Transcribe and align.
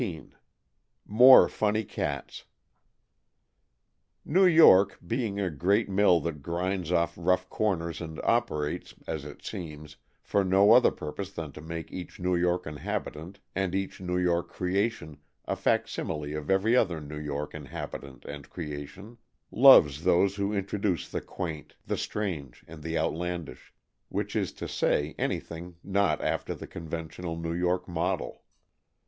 XVIII. 0.01 0.29
MORE 1.05 1.47
FUNNY 1.47 1.83
CATS 1.83 2.45
NEW 4.25 4.47
YORK, 4.47 4.97
being 5.05 5.39
a 5.39 5.51
great 5.51 5.89
mill 5.89 6.19
that 6.21 6.41
grinds 6.41 6.91
off 6.91 7.13
rough 7.15 7.47
corners 7.49 8.01
and 8.01 8.19
operates, 8.23 8.95
as 9.05 9.25
it 9.25 9.45
seems, 9.45 9.97
for 10.23 10.43
no 10.43 10.71
other 10.71 10.89
purpose 10.89 11.31
than 11.31 11.51
to 11.51 11.61
make 11.61 11.91
each 11.91 12.19
New 12.19 12.35
York 12.35 12.65
inhabitant 12.65 13.39
and 13.53 13.75
each 13.75 14.01
New 14.01 14.17
York 14.17 14.49
creation 14.49 15.17
a 15.45 15.55
facsimile 15.55 16.33
of 16.33 16.49
every 16.49 16.75
other 16.75 16.99
New 16.99 17.19
York 17.19 17.53
inhabitant 17.53 18.25
and 18.25 18.49
creation, 18.49 19.19
loves 19.51 20.03
those 20.03 20.37
who 20.37 20.51
introduce 20.51 21.07
the 21.09 21.21
quaint, 21.21 21.75
the 21.85 21.95
strange 21.95 22.65
and 22.67 22.81
the 22.81 22.97
outlandish 22.97 23.71
which 24.09 24.35
is 24.35 24.51
to 24.51 24.67
say, 24.67 25.13
anything 25.19 25.75
not 25.83 26.19
after 26.23 26.55
the 26.55 26.65
conventional 26.65 27.35
New 27.37 27.53
York 27.53 27.87
model. 27.87 28.41